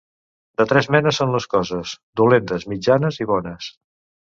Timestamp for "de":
0.61-0.65